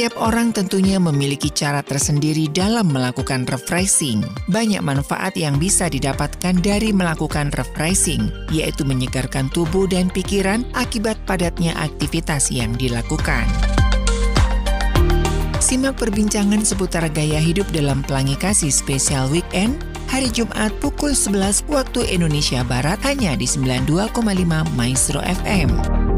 [0.00, 4.24] Setiap orang tentunya memiliki cara tersendiri dalam melakukan refreshing.
[4.48, 11.76] Banyak manfaat yang bisa didapatkan dari melakukan refreshing, yaitu menyegarkan tubuh dan pikiran akibat padatnya
[11.76, 13.44] aktivitas yang dilakukan.
[15.60, 22.08] Simak perbincangan seputar gaya hidup dalam Pelangi Kasih Spesial Weekend hari Jumat pukul 11 waktu
[22.08, 24.16] Indonesia Barat hanya di 92,5
[24.80, 26.09] Maestro FM.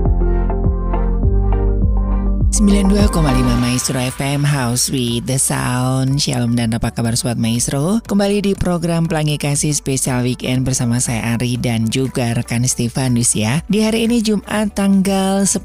[2.52, 3.16] 92,5
[3.64, 9.08] Maestro FM House with the Sound Shalom dan apa kabar Sobat Maestro Kembali di program
[9.08, 14.20] Pelangi Kasih Spesial Weekend bersama saya Ari dan juga rekan Stefanus ya Di hari ini
[14.20, 15.64] Jumat tanggal 10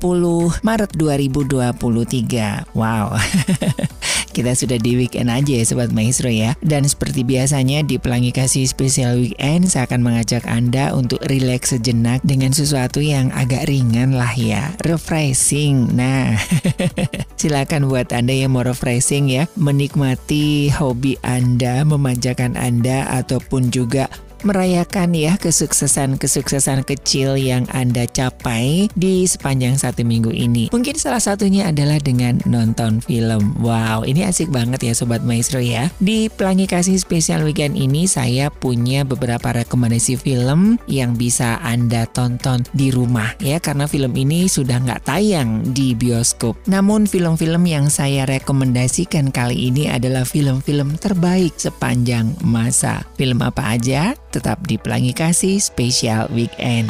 [0.64, 3.20] Maret 2023 Wow
[4.38, 6.54] kita sudah di weekend aja ya Sobat Maestro ya.
[6.62, 12.22] Dan seperti biasanya di Pelangi Kasih Spesial Weekend, saya akan mengajak Anda untuk rileks sejenak
[12.22, 14.78] dengan sesuatu yang agak ringan lah ya.
[14.86, 15.98] Refreshing.
[15.98, 16.38] Nah,
[17.40, 24.10] silakan buat Anda yang mau refreshing ya, menikmati hobi Anda, memanjakan Anda, ataupun juga
[24.46, 30.70] merayakan ya kesuksesan-kesuksesan kecil yang Anda capai di sepanjang satu minggu ini.
[30.70, 33.58] Mungkin salah satunya adalah dengan nonton film.
[33.62, 35.90] Wow, ini asik banget ya Sobat Maestro ya.
[35.98, 42.68] Di Pelangi Kasih Spesial Weekend ini saya punya beberapa rekomendasi film yang bisa Anda tonton
[42.76, 46.58] di rumah ya karena film ini sudah nggak tayang di bioskop.
[46.68, 53.06] Namun film-film yang saya rekomendasikan kali ini adalah film-film terbaik sepanjang masa.
[53.16, 54.18] Film apa aja?
[54.32, 56.88] Tetap di Pelangi Kasih Spesial Weekend.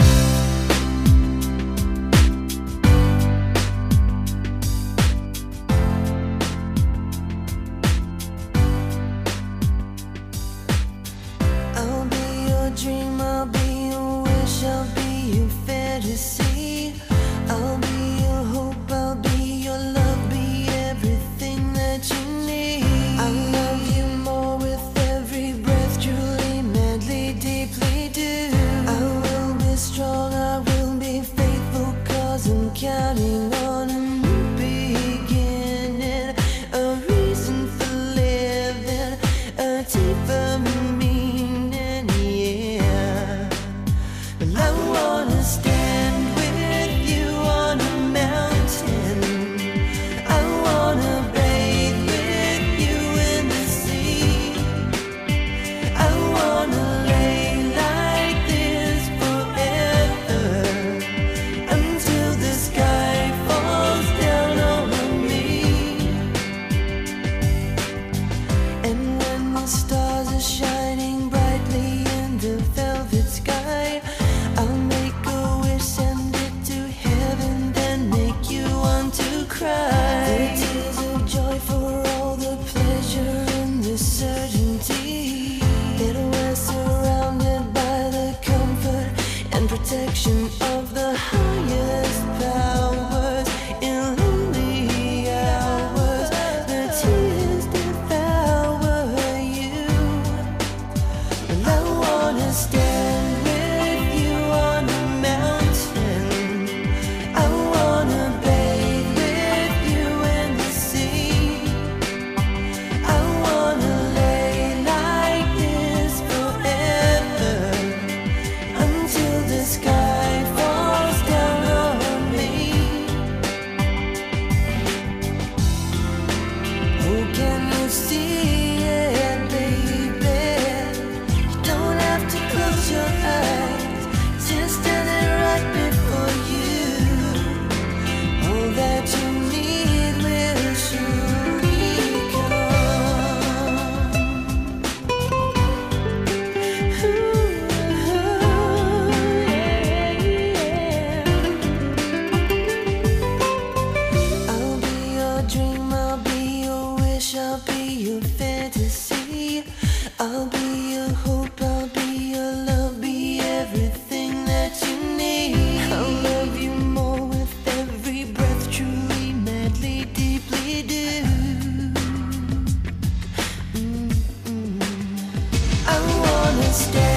[176.72, 177.17] Stay.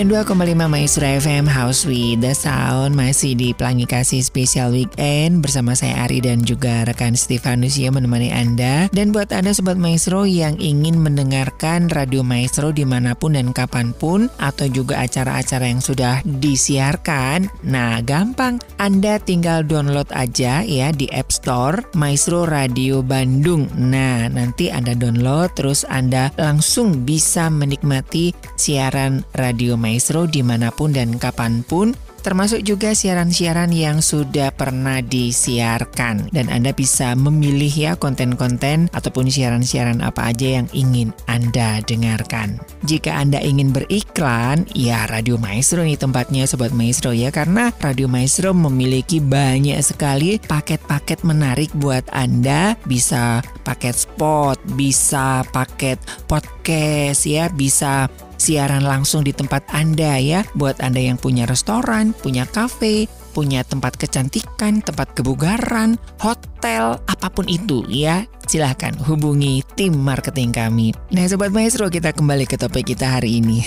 [0.00, 6.08] 92,5 Maestro FM House with the Sound masih di Pelangi Kasih Spesial Weekend bersama saya
[6.08, 8.88] Ari dan juga rekan Stefanus yang menemani Anda.
[8.96, 13.92] Dan buat Anda Sobat Maestro yang ingin mendengarkan Radio Maestro di mana pun dan kapan
[13.92, 18.56] pun atau juga acara-acara yang sudah disiarkan, nah gampang.
[18.80, 23.68] Anda tinggal download aja ya di App Store Maestro Radio Bandung.
[23.76, 30.70] Nah nanti Anda download terus Anda langsung bisa menikmati siaran radio Radio Maestro di mana
[30.70, 37.72] pun dan kapan pun termasuk juga siaran-siaran yang sudah pernah disiarkan dan Anda bisa memilih
[37.72, 42.60] ya konten-konten ataupun siaran-siaran apa aja yang ingin Anda dengarkan.
[42.84, 48.52] Jika Anda ingin beriklan, ya Radio Maestro nih tempatnya Sobat Maestro ya karena Radio Maestro
[48.52, 55.96] memiliki banyak sekali paket-paket menarik buat Anda bisa paket spot, bisa paket
[56.28, 60.40] podcast ya, bisa siaran langsung di tempat Anda ya.
[60.56, 63.04] Buat Anda yang punya restoran, punya kafe,
[63.36, 68.24] punya tempat kecantikan, tempat kebugaran, hotel, apa pun itu ya.
[68.48, 70.90] Silahkan hubungi tim marketing kami.
[71.14, 73.62] Nah Sobat Maestro kita kembali ke topik kita hari ini.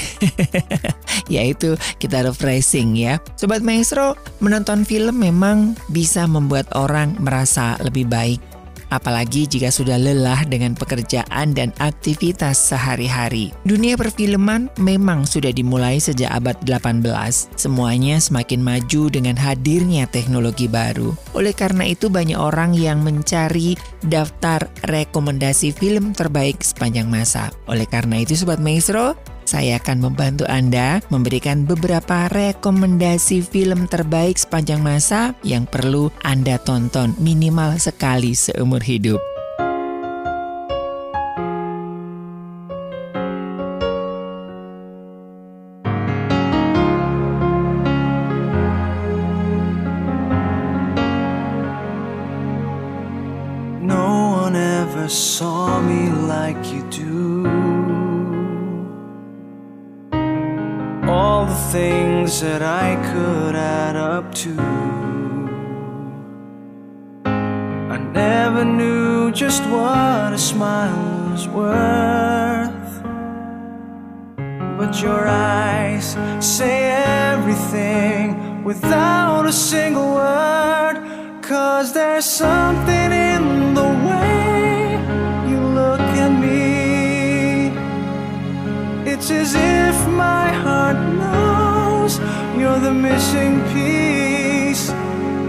[1.33, 3.21] Yaitu kita refreshing ya.
[3.39, 8.52] Sobat Maestro menonton film memang bisa membuat orang merasa lebih baik
[8.93, 13.49] apalagi jika sudah lelah dengan pekerjaan dan aktivitas sehari-hari.
[13.65, 17.01] Dunia perfilman memang sudah dimulai sejak abad 18.
[17.57, 21.17] Semuanya semakin maju dengan hadirnya teknologi baru.
[21.33, 23.73] Oleh karena itu banyak orang yang mencari
[24.05, 27.49] daftar rekomendasi film terbaik sepanjang masa.
[27.65, 29.17] Oleh karena itu Sobat Maestro,
[29.53, 37.13] saya akan membantu Anda memberikan beberapa rekomendasi film terbaik sepanjang masa yang perlu Anda tonton
[37.21, 39.32] minimal sekali seumur hidup.
[75.03, 76.75] Your eyes say
[77.33, 80.95] everything without a single word.
[81.41, 84.93] Cause there's something in the way
[85.49, 87.73] you look at me.
[89.11, 92.17] It's as if my heart knows
[92.57, 94.89] you're the missing piece.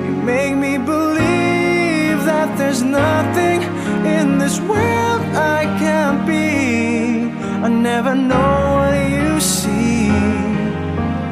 [0.04, 3.62] You make me believe that there's nothing
[4.18, 5.22] in this world
[5.56, 7.30] I can't be.
[7.64, 8.63] I never know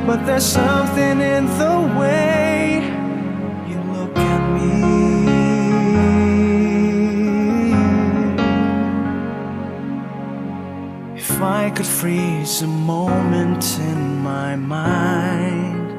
[0.06, 2.82] but there's something in the way
[3.68, 4.72] you look at me.
[11.16, 15.90] If I could freeze a moment in my mind.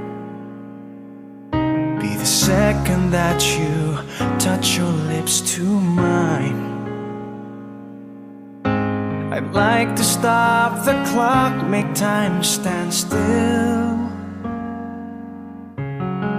[2.01, 3.97] Be the second that you
[4.37, 6.62] touch your lips to mine.
[9.53, 14.09] Like to stop the clock, make time stand still.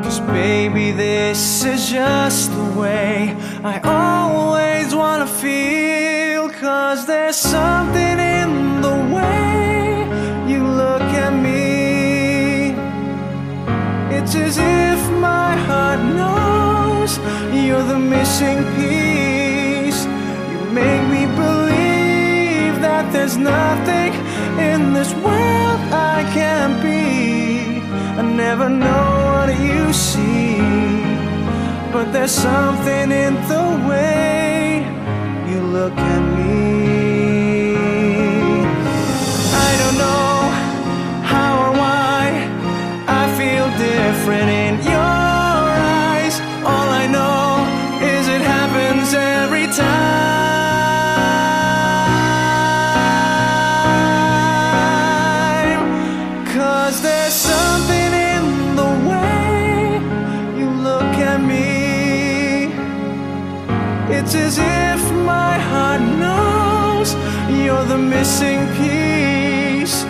[0.02, 6.50] Cause baby, this is just the way I always wanna feel.
[6.50, 10.08] Cause there's something in the way
[10.52, 12.74] you look at me.
[14.16, 17.18] It's as if my heart knows
[17.64, 19.43] you're the missing piece.
[22.94, 24.12] That there's nothing
[24.70, 25.80] in this world
[26.16, 27.80] I can't be.
[28.20, 30.58] I never know what you see,
[31.92, 34.86] but there's something in the way
[35.50, 37.74] you look at me.
[39.68, 40.14] I don't know
[43.76, 44.63] different in your
[68.24, 70.02] missing piece.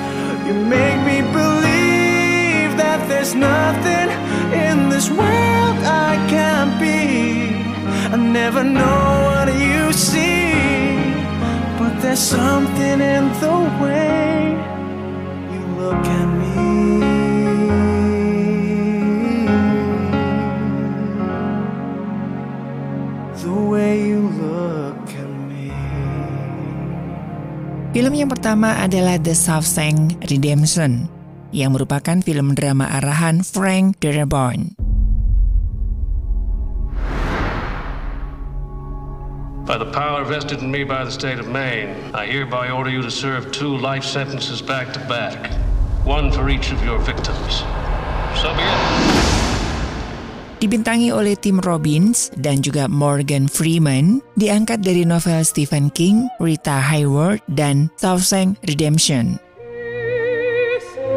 [0.47, 4.09] You make me believe that there's nothing
[4.67, 7.67] in this world I can't be.
[8.15, 10.55] I never know what you see,
[11.77, 14.74] but there's something in the way
[28.25, 31.13] yang pertama adalah The Shawshank Redemption,
[31.53, 34.73] yang merupakan film drama arahan Frank Darabont.
[39.69, 43.05] By the power vested in me by the state of Maine, I hereby order you
[43.05, 45.53] to serve two life sentences back to back,
[46.09, 47.61] one for each of your victims.
[48.41, 49.14] So be it.
[50.65, 57.45] Dibintangi oleh Tim Robbins dan juga Morgan Freeman, diangkat dari novel Stephen King, Rita Hayworth,
[57.53, 59.37] dan Shawshank Redemption.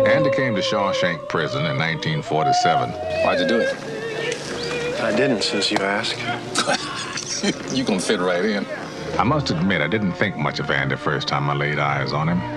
[0.04, 2.92] Andy came to Shawshank Prison in 1947.
[3.24, 3.72] Why'd you do it?
[5.00, 6.20] I didn't, since you asked.
[7.72, 8.68] you can fit right in.
[9.16, 12.28] I must admit, I didn't think much of Andy first time I laid eyes on
[12.28, 12.57] him.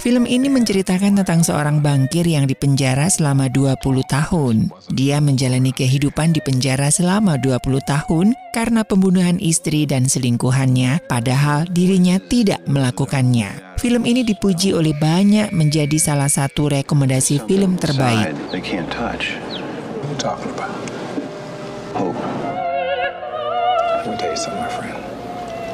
[0.00, 4.72] Film ini menceritakan tentang seorang bangkir yang dipenjara selama 20 tahun.
[4.96, 12.16] Dia menjalani kehidupan di penjara selama 20 tahun karena pembunuhan istri dan selingkuhannya, padahal dirinya
[12.16, 13.76] tidak melakukannya.
[13.76, 18.32] Film ini dipuji oleh banyak menjadi salah satu rekomendasi film terbaik.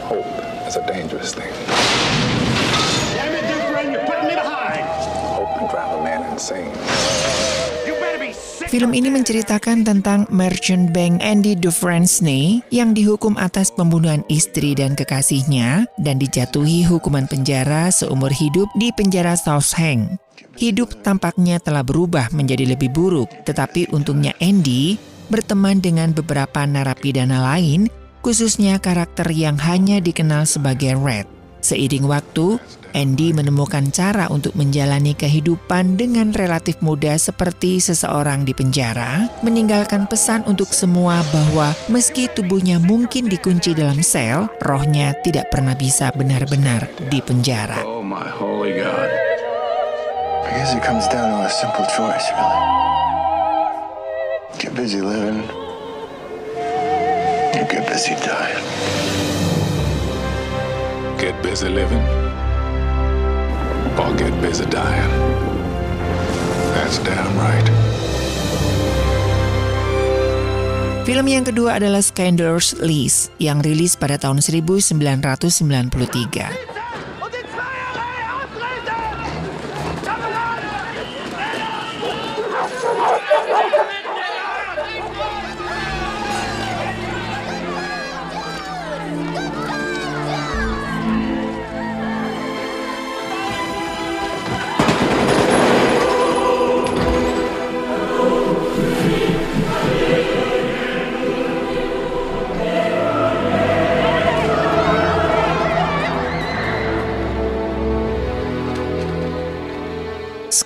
[0.07, 1.51] Hope is a dangerous thing.
[8.67, 15.89] Film ini menceritakan tentang merchant bank Andy Dufresne yang dihukum atas pembunuhan istri dan kekasihnya
[15.97, 20.21] dan dijatuhi hukuman penjara seumur hidup di penjara Shawshank.
[20.61, 25.01] Hidup tampaknya telah berubah menjadi lebih buruk, tetapi untungnya Andy
[25.33, 27.89] berteman dengan beberapa narapidana lain,
[28.21, 31.29] khususnya karakter yang hanya dikenal sebagai Red.
[31.65, 32.61] Seiring waktu,
[32.97, 40.41] Andy menemukan cara untuk menjalani kehidupan dengan relatif mudah seperti seseorang di penjara, meninggalkan pesan
[40.49, 47.21] untuk semua bahwa meski tubuhnya mungkin dikunci dalam sel, rohnya tidak pernah bisa benar-benar di
[47.21, 47.85] penjara.
[47.85, 49.13] Oh, my holy God.
[50.49, 52.65] I guess it comes down to a simple choice, really.
[54.57, 55.45] Get busy living,
[57.53, 58.65] or get busy dying.
[61.21, 62.01] Get busy living,
[63.99, 65.13] or get busy dying.
[66.77, 67.65] That's damn right.
[71.07, 76.76] Film yang kedua adalah Scander's List yang rilis pada tahun 1993.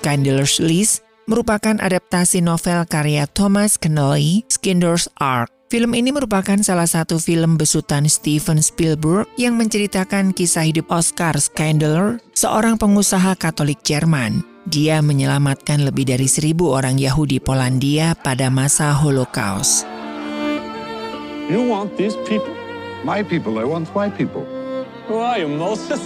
[0.00, 5.52] Scandalous List merupakan adaptasi novel karya Thomas Connolly, Skinner's Ark.
[5.68, 12.16] Film ini merupakan salah satu film besutan Steven Spielberg yang menceritakan kisah hidup Oscar Scandaler,
[12.32, 14.40] seorang pengusaha Katolik Jerman.
[14.64, 19.84] Dia menyelamatkan lebih dari seribu orang Yahudi Polandia pada masa Holocaust.
[21.52, 22.56] You want these people?
[23.04, 24.48] My people, I want my people.
[25.12, 26.00] Who are you, Moses?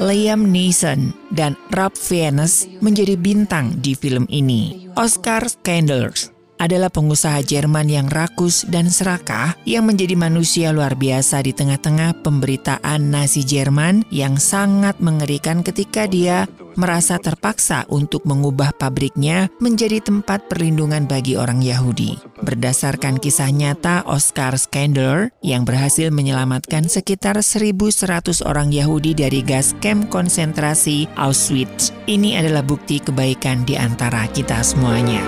[0.00, 4.88] Liam Neeson dan Rob Fiennes menjadi bintang di film ini.
[4.96, 11.56] Oscar Scandalers adalah pengusaha Jerman yang rakus dan serakah yang menjadi manusia luar biasa di
[11.56, 16.44] tengah-tengah pemberitaan Nazi Jerman yang sangat mengerikan ketika dia
[16.78, 22.16] merasa terpaksa untuk mengubah pabriknya menjadi tempat perlindungan bagi orang Yahudi.
[22.40, 30.08] Berdasarkan kisah nyata Oscar Skandler yang berhasil menyelamatkan sekitar 1.100 orang Yahudi dari gas camp
[30.08, 31.92] konsentrasi Auschwitz.
[32.06, 35.20] Ini adalah bukti kebaikan di antara kita semuanya.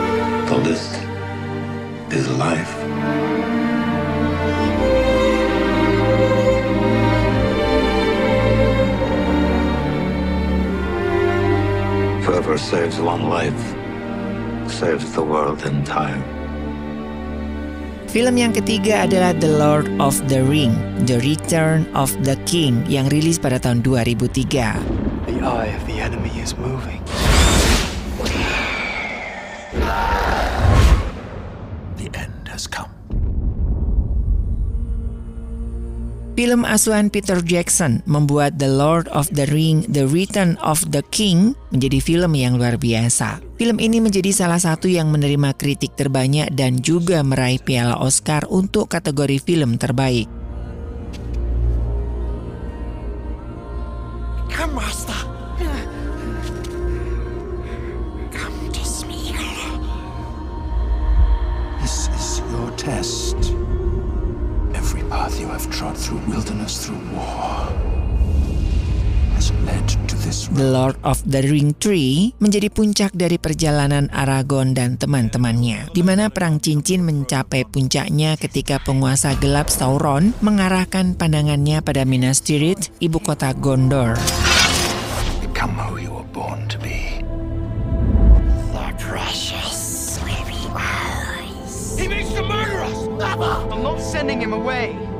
[2.12, 2.72] Is life.
[12.22, 13.56] Whoever saves one life
[14.68, 16.20] saves the world entire.
[18.12, 20.76] Film yang ketiga adalah The Lord of the Ring,
[21.08, 24.46] The Return of the King yang rilis pada tahun 2003.
[25.32, 27.01] The eye of the enemy is moving.
[36.32, 41.52] Film asuhan Peter Jackson membuat The Lord of the Ring The Return of the King
[41.68, 43.44] menjadi film yang luar biasa.
[43.60, 48.88] Film ini menjadi salah satu yang menerima kritik terbanyak dan juga meraih piala Oscar untuk
[48.88, 50.24] kategori film terbaik.
[54.48, 55.20] Come, Master.
[58.32, 59.84] Come to Smeagol.
[61.84, 63.61] This is your test.
[65.12, 67.68] Path you have trod through wilderness, through war,
[69.36, 74.72] has led to this The Lord of the Ring 3 menjadi puncak dari perjalanan Aragorn
[74.72, 82.08] dan teman-temannya, di mana perang cincin mencapai puncaknya ketika penguasa gelap Sauron mengarahkan pandangannya pada
[82.08, 84.16] Minas Tirith, ibu kota Gondor.
[85.44, 87.01] Become who you were born to be.
[93.40, 95.11] I'm not sending him away.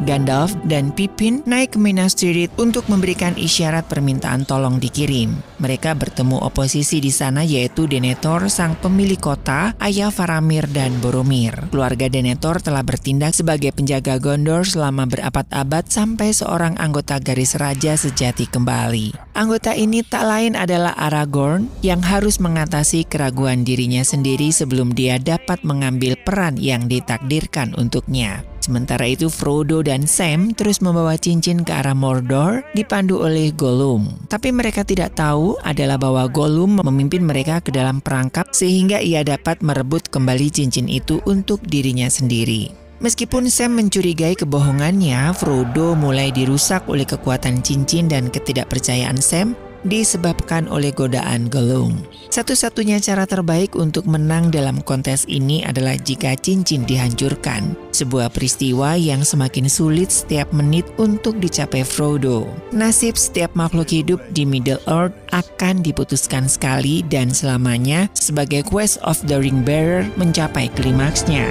[0.00, 5.36] Gandalf dan Pippin naik ke Minas Tirith untuk memberikan isyarat permintaan tolong dikirim.
[5.60, 11.68] Mereka bertemu oposisi di sana yaitu Denethor, sang pemilik kota, ayah Faramir dan Boromir.
[11.68, 18.48] Keluarga Denethor telah bertindak sebagai penjaga Gondor selama berabad-abad sampai seorang anggota garis raja sejati
[18.48, 19.36] kembali.
[19.36, 25.62] Anggota ini tak lain adalah Aragorn yang harus mengatasi keraguan dirinya sendiri sebelum dia dapat
[25.62, 28.49] mengambil peran yang ditakdirkan untuknya.
[28.60, 34.28] Sementara itu Frodo dan Sam terus membawa cincin ke arah Mordor dipandu oleh Gollum.
[34.28, 39.64] Tapi mereka tidak tahu adalah bahwa Gollum memimpin mereka ke dalam perangkap sehingga ia dapat
[39.64, 42.70] merebut kembali cincin itu untuk dirinya sendiri.
[43.00, 49.56] Meskipun Sam mencurigai kebohongannya, Frodo mulai dirusak oleh kekuatan cincin dan ketidakpercayaan Sam
[49.88, 51.96] disebabkan oleh godaan Gollum.
[52.30, 57.74] Satu-satunya cara terbaik untuk menang dalam kontes ini adalah jika cincin dihancurkan.
[57.90, 62.46] Sebuah peristiwa yang semakin sulit setiap menit untuk dicapai Frodo.
[62.70, 69.18] Nasib setiap makhluk hidup di Middle Earth akan diputuskan sekali dan selamanya sebagai Quest of
[69.26, 71.50] the Ring Bearer mencapai klimaksnya.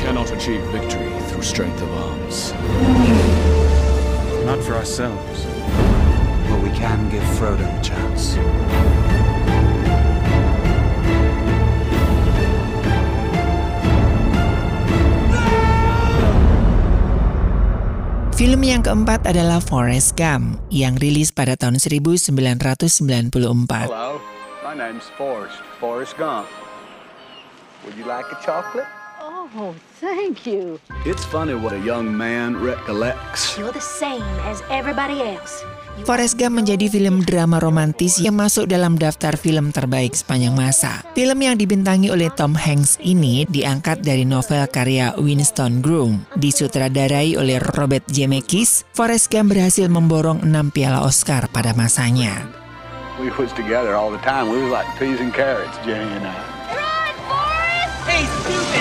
[0.00, 2.56] Cannot achieve victory through strength of arms.
[4.48, 5.44] Not for ourselves.
[6.48, 8.40] But we can give Frodo a chance.
[18.38, 23.34] Film yang keempat adalah Forrest Gump yang rilis pada tahun 1994.
[23.90, 24.22] Hello,
[24.62, 26.46] my name's Forrest, Forrest Gump.
[27.82, 28.86] Would you like a chocolate?
[29.18, 30.78] Oh, thank you.
[31.02, 33.58] It's funny what a young man recollects.
[33.58, 35.66] You're the same as everybody else.
[36.04, 41.02] Forrest Gump menjadi film drama romantis yang masuk dalam daftar film terbaik sepanjang masa.
[41.16, 46.22] Film yang dibintangi oleh Tom Hanks ini diangkat dari novel karya Winston Groom.
[46.38, 52.46] Disutradarai oleh Robert Zemeckis, Forrest Gump berhasil memborong 6 piala Oscar pada masanya.
[53.18, 54.46] We was together all the time.
[54.52, 56.38] We was like peas and carrots, Jenny and I.
[58.06, 58.77] Hey, stupid!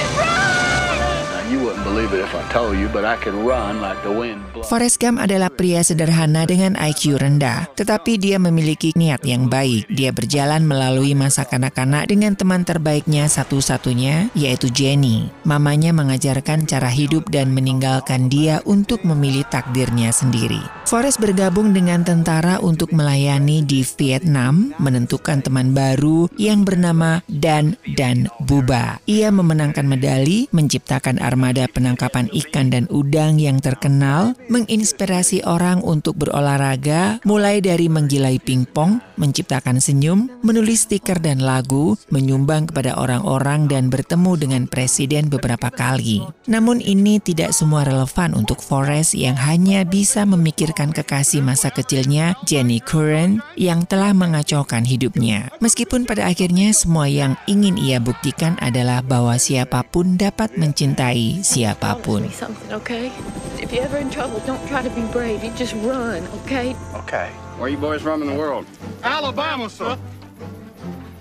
[4.69, 9.89] Forrest Gump adalah pria sederhana dengan IQ rendah, tetapi dia memiliki niat yang baik.
[9.89, 15.33] Dia berjalan melalui masa kanak-kanak dengan teman terbaiknya satu-satunya, yaitu Jenny.
[15.41, 20.61] Mamanya mengajarkan cara hidup dan meninggalkan dia untuk memilih takdirnya sendiri.
[20.85, 28.29] Forrest bergabung dengan tentara untuk melayani di Vietnam, menentukan teman baru yang bernama Dan dan
[28.45, 29.01] Buba.
[29.09, 37.23] Ia memenangkan medali, menciptakan armada penangkapan ikan dan udang yang terkenal, menginspirasi orang untuk berolahraga,
[37.23, 44.35] mulai dari menggilai pingpong, menciptakan senyum, menulis stiker dan lagu, menyumbang kepada orang-orang dan bertemu
[44.35, 46.27] dengan presiden beberapa kali.
[46.51, 52.83] Namun ini tidak semua relevan untuk Forrest yang hanya bisa memikirkan kekasih masa kecilnya, Jenny
[52.83, 55.55] Curran, yang telah mengacaukan hidupnya.
[55.63, 61.47] Meskipun pada akhirnya semua yang ingin ia buktikan adalah bahwa siapa pun dapat mencintai
[61.77, 62.25] siapa pun.
[62.25, 63.13] Say something, okay?
[63.61, 65.45] If you're ever in trouble, don't try to be brave.
[65.45, 66.73] You just run, okay?
[67.05, 67.29] Okay.
[67.61, 68.65] Where you boys from in the world?
[69.05, 69.97] Alabama, sir.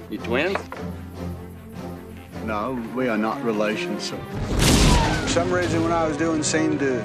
[0.09, 0.57] You twins?
[2.45, 4.21] No, we are not relations, sir.
[5.25, 7.03] For some reason, what I was doing seemed to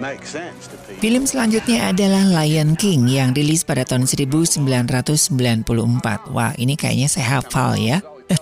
[0.00, 1.02] make sense to people.
[1.04, 6.32] Film selanjutnya adalah Lion King yang rilis pada tahun 1994.
[6.32, 8.00] Wah, ini kayaknya saya hafal ya.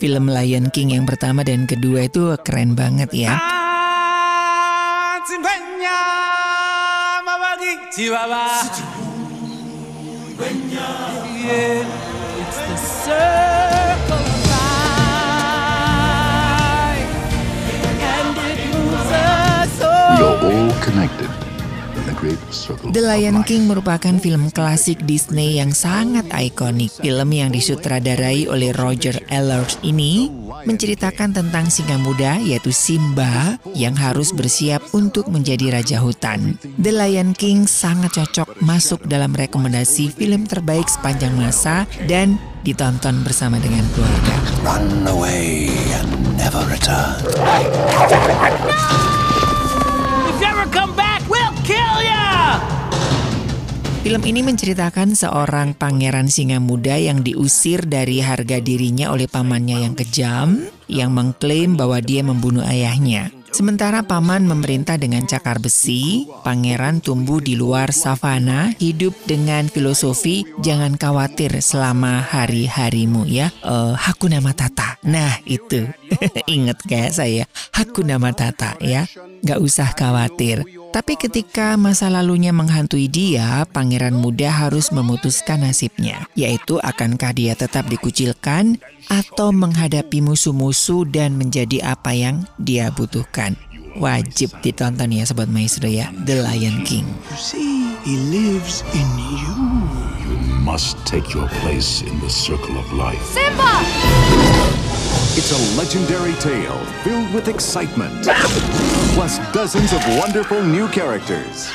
[0.00, 3.63] Film Lion King yang pertama dan kedua itu keren banget ya.
[12.40, 15.14] It's the circle of life,
[18.02, 21.23] and it moves us We are all create a circle
[22.90, 23.44] The Lion.
[23.44, 26.88] King merupakan film klasik Disney yang sangat ikonik.
[26.96, 30.32] Film yang disutradarai oleh Roger Allers ini
[30.64, 36.56] menceritakan tentang singa muda yaitu Simba yang harus bersiap untuk menjadi raja hutan.
[36.80, 43.60] The Lion King sangat cocok masuk dalam rekomendasi film terbaik sepanjang masa dan ditonton bersama
[43.60, 44.36] dengan keluarga.
[44.64, 46.08] Run away and
[46.40, 47.20] never return.
[48.08, 49.23] If
[54.04, 59.96] Film ini menceritakan seorang pangeran singa muda yang diusir dari harga dirinya oleh pamannya yang
[59.96, 60.60] kejam,
[60.92, 63.32] yang mengklaim bahwa dia membunuh ayahnya.
[63.48, 71.00] Sementara paman memerintah dengan cakar besi, pangeran tumbuh di luar savana, hidup dengan filosofi jangan
[71.00, 73.48] khawatir selama hari-harimu ya.
[73.64, 75.00] Eh, Hakuna Matata.
[75.08, 75.88] Nah itu,
[76.52, 79.08] inget kayak saya, Hakuna Matata ya.
[79.40, 80.83] Gak usah khawatir.
[80.94, 87.90] Tapi ketika masa lalunya menghantui dia, pangeran muda harus memutuskan nasibnya, yaitu akankah dia tetap
[87.90, 88.78] dikucilkan
[89.10, 93.58] atau menghadapi musuh-musuh dan menjadi apa yang dia butuhkan.
[93.98, 97.10] Wajib ditonton ya Sobat Maestro ya, The Lion King.
[97.10, 99.50] You see, he lives in you.
[100.30, 103.18] You must take your place in the circle of life.
[103.34, 103.82] Simba!
[105.36, 108.24] It's a legendary tale filled with excitement,
[109.14, 111.70] plus dozens of wonderful new characters,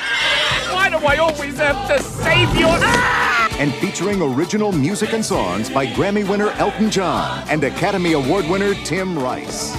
[0.71, 2.67] Why do I always have to save you?
[2.67, 3.29] Ah!
[3.59, 8.73] and featuring original music and songs by Grammy winner Elton John and Academy Award winner
[8.85, 9.75] Tim Rice.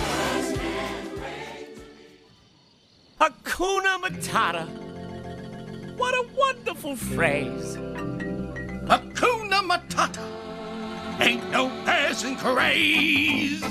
[3.19, 4.69] Hakuna Matata.
[5.97, 7.77] What a wonderful phrase.
[8.87, 10.50] Hakuna Matata.
[11.21, 13.63] Ain't no passing craze.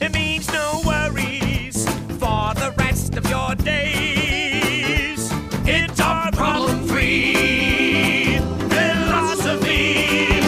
[0.00, 1.84] It means no worries
[2.18, 5.30] for the rest of your days.
[5.66, 8.38] It's our problem free
[8.70, 10.40] philosophy.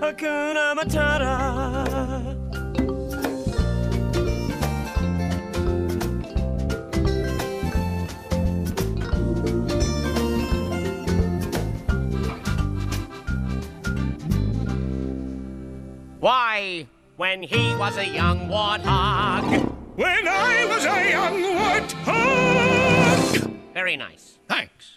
[0.00, 1.87] Hakuna Matata.
[16.20, 19.72] Why, when he was a young warthog.
[19.94, 21.40] When I was a young
[22.04, 23.52] warthog.
[23.72, 24.40] Very nice.
[24.48, 24.94] Thanks.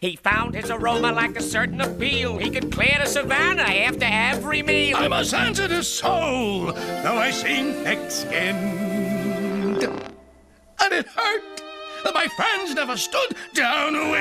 [0.00, 2.38] He found his aroma like a certain appeal.
[2.38, 4.96] He could clear the savannah after every meal.
[4.96, 9.84] I'm a sensitive soul, though I seem thick-skinned.
[9.84, 11.62] And it hurt
[12.02, 14.18] that my friends never stood downwind.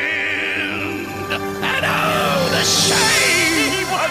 [1.31, 3.46] And oh, the shame!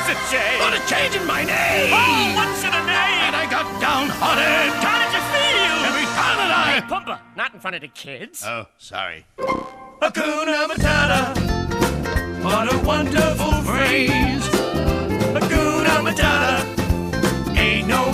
[0.07, 0.61] Was a shame.
[0.61, 1.91] For the change in my name!
[1.93, 3.27] Oh, what's in a name?
[3.27, 4.71] And I got downhearted!
[4.79, 5.83] How did you feel?
[5.83, 6.63] Every time that I...
[6.75, 8.45] Hey, Pumba, not in front of the kids.
[8.47, 9.27] Oh, sorry.
[9.37, 11.35] Hakuna Matata.
[12.45, 14.47] What a wonderful phrase.
[15.35, 17.59] Hakuna Matata.
[17.59, 18.13] Ain't no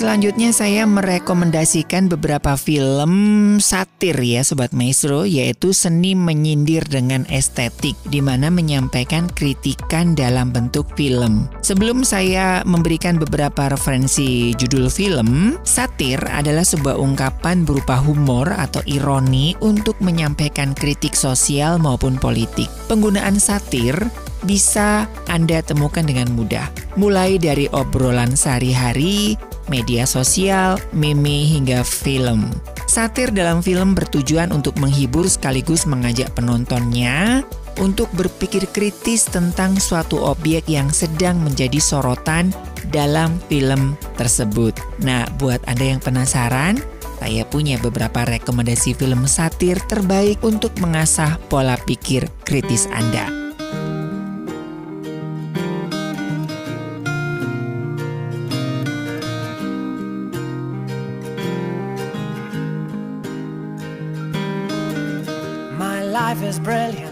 [0.00, 3.12] selanjutnya saya merekomendasikan beberapa film
[3.60, 10.88] satir ya Sobat Maestro yaitu seni menyindir dengan estetik di mana menyampaikan kritikan dalam bentuk
[10.96, 11.52] film.
[11.60, 19.52] Sebelum saya memberikan beberapa referensi judul film, satir adalah sebuah ungkapan berupa humor atau ironi
[19.60, 22.72] untuk menyampaikan kritik sosial maupun politik.
[22.88, 23.92] Penggunaan satir
[24.48, 26.72] bisa Anda temukan dengan mudah.
[26.96, 29.36] Mulai dari obrolan sehari-hari,
[29.68, 32.48] media sosial, meme hingga film.
[32.90, 37.46] Satir dalam film bertujuan untuk menghibur sekaligus mengajak penontonnya
[37.78, 42.50] untuk berpikir kritis tentang suatu objek yang sedang menjadi sorotan
[42.90, 44.74] dalam film tersebut.
[45.06, 46.82] Nah, buat Anda yang penasaran,
[47.20, 53.49] saya punya beberapa rekomendasi film satir terbaik untuk mengasah pola pikir kritis Anda.
[66.20, 67.09] Life is brilliant.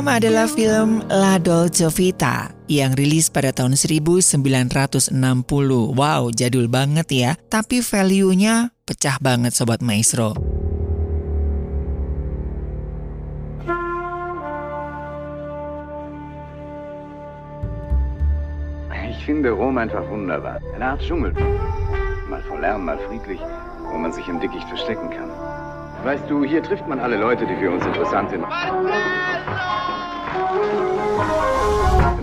[0.00, 4.32] Pertama adalah film La Dolce Vita yang rilis pada tahun 1960.
[5.92, 7.36] Wow, jadul banget ya.
[7.52, 10.32] Tapi value-nya pecah banget Sobat Maestro.
[19.04, 20.64] Ich finde Rom einfach wunderbar.
[20.72, 21.36] Eine Art Dschungel.
[22.32, 23.44] Mal vor Lärm, mal friedlich,
[23.92, 25.28] wo man sich im Dickicht verstecken kann.
[26.00, 28.40] Weißt du, hier trifft man alle Leute, die für uns interessant sind.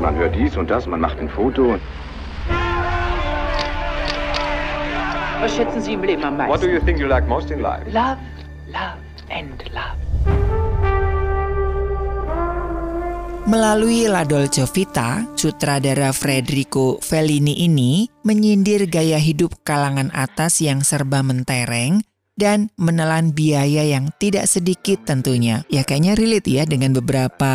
[0.01, 1.77] Man hört dies und das, man macht ein Foto.
[5.39, 6.51] Was schätzen Sie im Leben am meisten?
[6.51, 7.85] What do you think you like most in life?
[7.93, 8.17] Love,
[8.65, 8.97] love
[9.29, 9.93] and love.
[13.45, 21.21] Melalui La Dolce Vita, sutradara Federico Fellini ini menyindir gaya hidup kalangan atas yang serba
[21.21, 22.01] mentereng
[22.37, 25.65] dan menelan biaya yang tidak sedikit tentunya.
[25.73, 27.51] Ya kayaknya relate ya dengan beberapa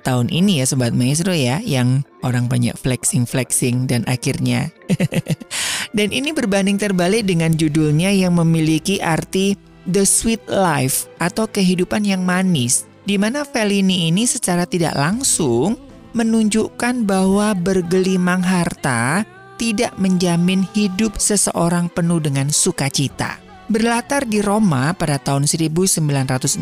[0.00, 4.72] tahun ini ya Sobat Maestro ya yang orang banyak flexing-flexing dan akhirnya.
[5.96, 12.24] dan ini berbanding terbalik dengan judulnya yang memiliki arti The Sweet Life atau kehidupan yang
[12.24, 12.88] manis.
[13.04, 15.76] Di mana Fellini ini secara tidak langsung
[16.16, 19.28] menunjukkan bahwa bergelimang harta
[19.60, 23.43] tidak menjamin hidup seseorang penuh dengan sukacita.
[23.64, 26.60] Berlatar di Roma pada tahun 1960,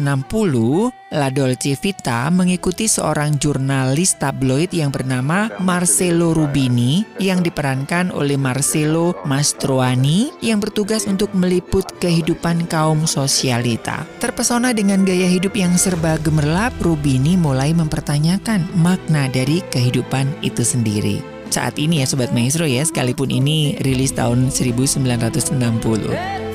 [1.11, 9.19] La Dolce Vita mengikuti seorang jurnalis tabloid yang bernama Marcello Rubini yang diperankan oleh Marcello
[9.27, 14.07] Mastroani yang bertugas untuk meliput kehidupan kaum sosialita.
[14.23, 21.19] Terpesona dengan gaya hidup yang serba gemerlap, Rubini mulai mempertanyakan makna dari kehidupan itu sendiri
[21.53, 26.52] saat ini ya Sobat Maestro ya, sekalipun ini rilis tahun 1960.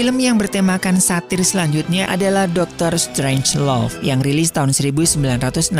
[0.00, 5.76] Film yang bertemakan satir selanjutnya adalah Doctor Strange Love yang rilis tahun 1964.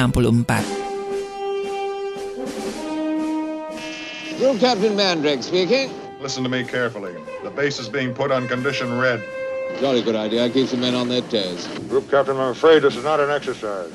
[4.37, 5.89] Group Captain Mandrake speaking.
[6.21, 7.17] Listen to me carefully.
[7.41, 9.25] The base is being put on condition red.
[9.81, 10.53] Jolly good idea.
[10.53, 11.65] Keeps the men on their toes.
[11.89, 13.89] Group Captain, I'm afraid this is not an exercise.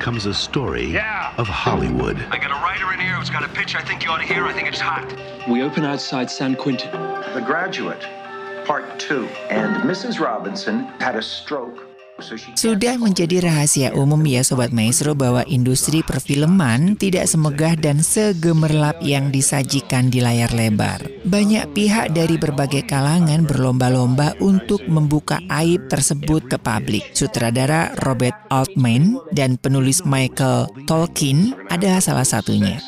[0.00, 1.32] comes a story Yeah.
[1.36, 2.16] of Hollywood.
[2.30, 4.24] I got a writer in here who's got a pitch I think you ought to
[4.24, 4.46] hear.
[4.46, 5.04] I think it's hot.
[5.48, 6.90] We open outside San Quentin.
[7.34, 8.04] The Graduate,
[8.64, 9.26] Part 2.
[9.50, 10.18] And Mrs.
[10.18, 11.86] Robinson had a stroke.
[12.54, 19.32] Sudah menjadi rahasia umum ya Sobat Maestro bahwa industri perfilman tidak semegah dan segemerlap yang
[19.32, 21.02] disajikan di layar lebar.
[21.24, 27.04] Banyak pihak dari berbagai kalangan berlomba-lomba untuk membuka aib tersebut ke publik.
[27.12, 32.80] Sutradara Robert Altman dan penulis Michael Tolkien adalah salah satunya.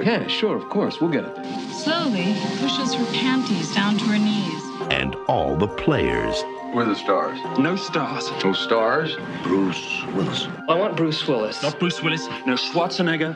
[0.00, 1.00] Yeah, sure, of course.
[1.00, 1.34] We'll get it.
[1.76, 4.62] Slowly pushes her panties down to her knees.
[4.90, 6.40] And all the players
[6.70, 7.34] The stars?
[7.58, 8.30] No stars.
[8.46, 9.18] No stars?
[9.42, 10.46] Bruce Willis.
[10.70, 11.58] I want Bruce Willis.
[11.66, 12.30] Not Bruce Willis.
[12.46, 13.34] No Schwarzenegger.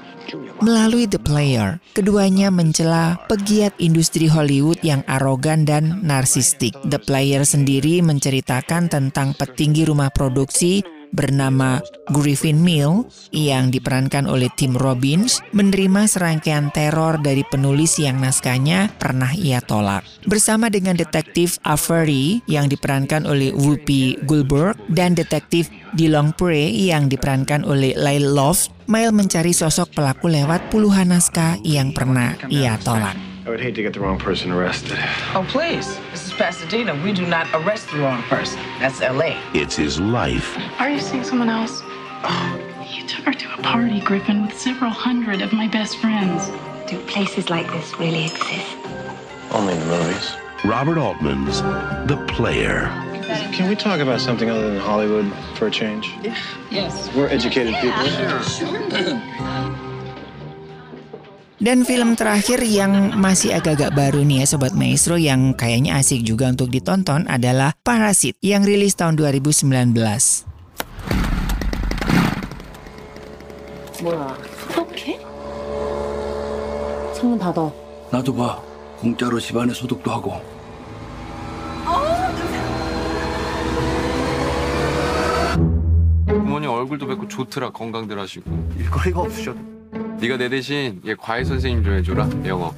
[0.62, 6.78] Melalui The Player, keduanya mencela pegiat industri Hollywood yang arogan dan narsistik.
[6.86, 11.78] The Player sendiri menceritakan tentang petinggi rumah produksi bernama
[12.10, 19.30] Griffin Mill yang diperankan oleh Tim Robbins menerima serangkaian teror dari penulis yang naskahnya pernah
[19.32, 20.02] ia tolak.
[20.26, 27.62] Bersama dengan detektif Avery yang diperankan oleh Whoopi Goldberg dan detektif Dilong Pre yang diperankan
[27.62, 33.16] oleh Lyle Loft, Mail mencari sosok pelaku lewat puluhan naskah yang pernah ia tolak.
[33.44, 34.96] I would hate to get the wrong person arrested.
[35.36, 36.00] Oh, please.
[36.34, 37.00] This is Pasadena.
[37.04, 38.58] We do not arrest the wrong person.
[38.80, 39.38] That's L.A.
[39.54, 40.58] It's his life.
[40.80, 41.80] Are you seeing someone else?
[42.24, 46.50] Oh, you took her to a party, Griffin, with several hundred of my best friends.
[46.88, 48.76] Do places like this really exist?
[49.52, 50.32] Only in the movies.
[50.64, 51.62] Robert Altman's
[52.08, 52.88] The Player.
[53.52, 56.14] Can we talk about something other than Hollywood for a change?
[56.68, 57.14] Yes.
[57.14, 59.74] We're educated people.
[61.63, 66.47] Dan film terakhir yang masih agak-agak baru nih ya Sobat Maestro yang kayaknya asik juga
[66.47, 69.67] untuk ditonton adalah Parasit yang rilis tahun 2019.
[73.99, 74.37] 뭐야
[74.71, 75.19] 소독해?
[77.11, 77.67] 창문 닫아
[78.11, 78.63] 나도 봐.
[78.99, 80.39] 공짜로 집안에 소독도 하고.
[86.25, 89.72] 부모님 얼굴도 뵙고 좋더라 건강들 하시고 일거리가 없으셔도
[90.23, 92.73] 네가 내 대신 얘 과외 선생님 좀 해줘라 영어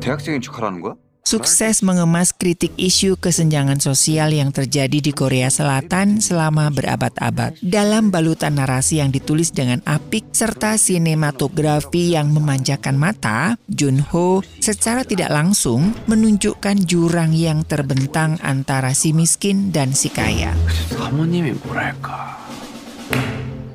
[0.00, 0.94] 대학생인 척하라는 거야?
[1.24, 7.56] Sukses mengemas kritik isu kesenjangan sosial yang terjadi di Korea Selatan selama berabad-abad.
[7.64, 15.32] Dalam balutan narasi yang ditulis dengan apik serta sinematografi yang memanjakan mata, Junho secara tidak
[15.32, 20.52] langsung menunjukkan jurang yang terbentang antara si miskin dan si kaya.
[20.92, 22.36] 사모님이 뭐랄까.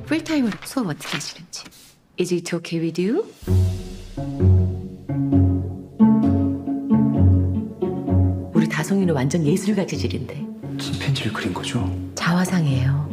[0.06, 1.64] 풀타임으로 수업 어떻게 하시는지
[2.18, 3.24] Is it okay with you?
[8.52, 10.44] 우리 다송이는 완전 예술가 재질인데
[10.78, 11.88] 침팬지를 그린 거죠?
[12.14, 13.10] 자화상이에요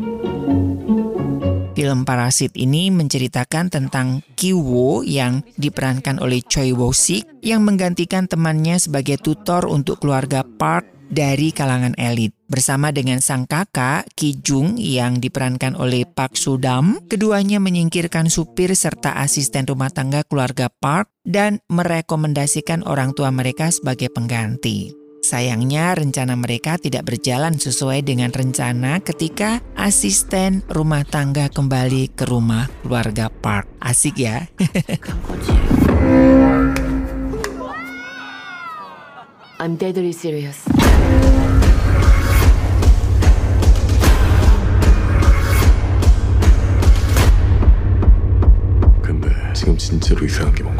[1.78, 8.82] Film Parasit ini menceritakan tentang Kiwo yang diperankan oleh Choi Woo Sik yang menggantikan temannya
[8.82, 12.34] sebagai tutor untuk keluarga Park dari kalangan elit.
[12.53, 19.17] Bersama dengan sang kakak, Ki Jung yang diperankan oleh Park Sudam, keduanya menyingkirkan supir serta
[19.25, 24.93] asisten rumah tangga keluarga Park dan merekomendasikan orang tua mereka sebagai pengganti.
[25.25, 32.69] Sayangnya rencana mereka tidak berjalan sesuai dengan rencana ketika asisten rumah tangga kembali ke rumah
[32.85, 33.65] keluarga Park.
[33.81, 34.45] Asik ya?
[39.63, 40.82] I'm deadly serious
[50.21, 50.72] we found him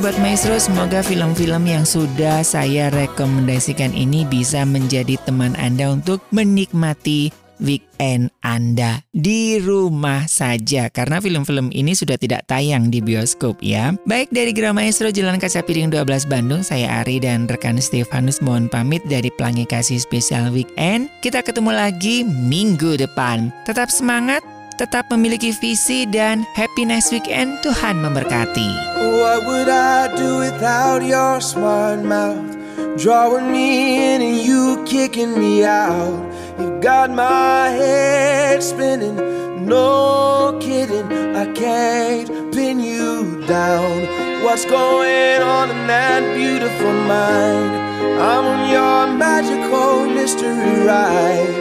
[0.00, 7.28] Sobat Maestro, semoga film-film yang sudah saya rekomendasikan ini bisa menjadi teman Anda untuk menikmati
[7.60, 13.92] weekend Anda di rumah saja karena film-film ini sudah tidak tayang di bioskop ya.
[14.08, 18.72] Baik dari Gra Maestro Jalan Kaca Piring 12 Bandung, saya Ari dan rekan Stefanus mohon
[18.72, 21.12] pamit dari Pelangi Kasih Spesial Weekend.
[21.20, 23.52] Kita ketemu lagi minggu depan.
[23.68, 24.40] Tetap semangat,
[24.80, 27.60] tetap memiliki visi dan happy next weekend.
[27.60, 28.96] Tuhan memberkati.
[29.12, 32.56] What would I do without your smart mouth?
[32.96, 36.16] Drawing me in and you kicking me out.
[36.56, 39.20] You've got my head spinning,
[39.68, 41.04] no kidding.
[41.36, 44.08] I can't pin you down.
[44.40, 47.68] What's going on in that beautiful mind?
[48.16, 51.52] I'm on your magical mystery ride,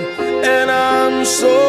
[0.44, 1.69] and I'm so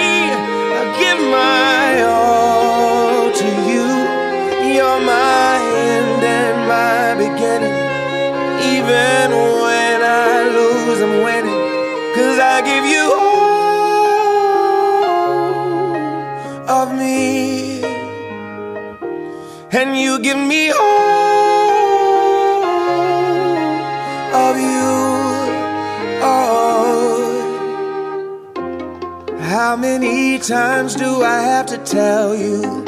[0.78, 3.86] I give my all to you.
[4.74, 5.55] You're my
[5.90, 7.78] end and my beginning.
[8.74, 9.26] Even
[9.62, 11.22] when I lose, I'm
[12.55, 13.05] I give you
[16.68, 17.82] all of me.
[19.70, 20.91] And you give me all
[29.72, 32.84] How many times do I have to tell you?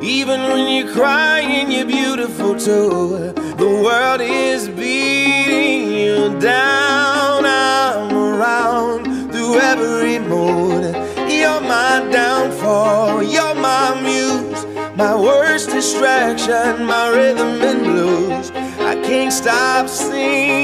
[0.00, 3.32] Even when you're crying, you're beautiful too.
[3.56, 7.44] The world is beating you down.
[7.44, 10.94] I'm around through every mood.
[11.28, 14.64] You're my downfall, you're my muse,
[14.96, 18.52] my worst distraction, my rhythm and blues.
[18.78, 20.57] I can't stop singing,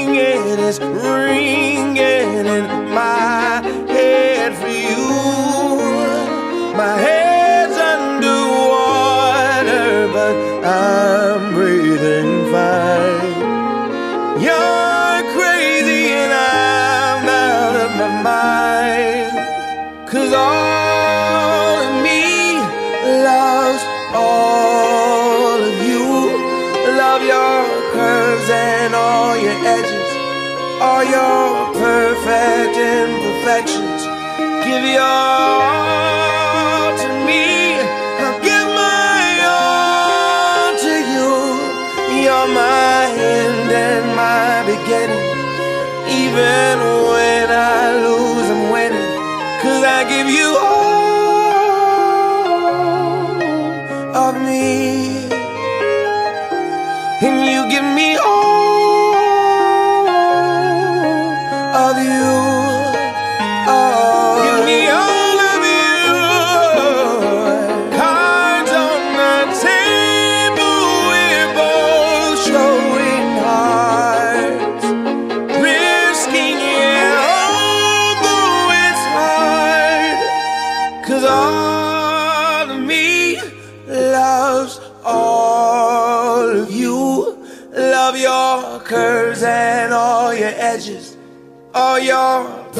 [46.35, 46.84] viver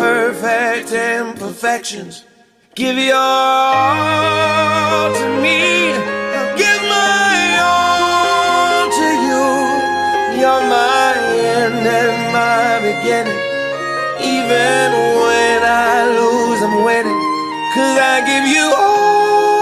[0.05, 2.13] perfect imperfections.
[2.75, 5.59] Give your all to me.
[6.37, 7.39] I'll give my
[7.71, 9.45] all to you.
[10.39, 11.11] You're my
[11.57, 13.41] end and my beginning.
[14.35, 14.87] Even
[15.21, 17.21] when I lose, I'm winning.
[17.73, 19.55] Cause I give you all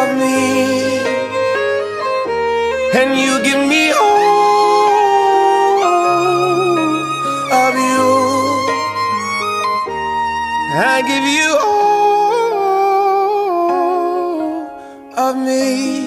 [0.00, 0.38] of me.
[3.00, 4.03] And you give me all
[10.94, 12.94] I give you all
[15.18, 16.06] of me.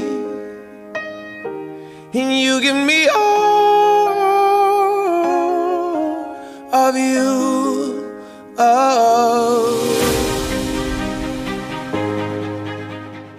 [2.16, 4.16] And you give me all
[6.72, 7.36] of you.
[8.56, 9.76] Oh.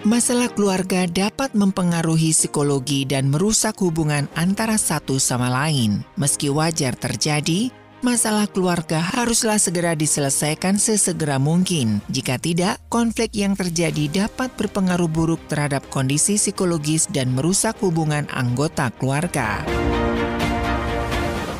[0.05, 6.05] Masalah keluarga dapat mempengaruhi psikologi dan merusak hubungan antara satu sama lain.
[6.13, 12.01] Meski wajar terjadi, masalah keluarga haruslah segera diselesaikan sesegera mungkin.
[12.11, 18.91] Jika tidak, konflik yang terjadi dapat berpengaruh buruk terhadap kondisi psikologis dan merusak hubungan anggota
[18.95, 19.63] keluarga.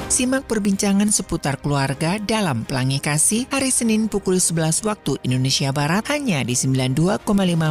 [0.10, 6.42] Simak perbincangan seputar keluarga dalam Pelangi Kasih hari Senin pukul 11 waktu Indonesia Barat hanya
[6.42, 7.24] di 92,5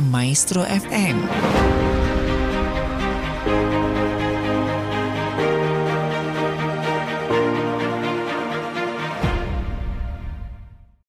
[0.06, 1.16] Maestro FM.